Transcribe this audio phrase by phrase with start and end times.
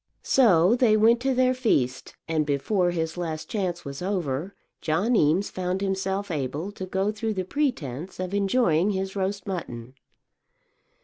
[0.23, 5.51] So they went to their feast, and before his last chance was over John Eames
[5.51, 9.93] found himself able to go through the pretence of enjoying his roast mutton.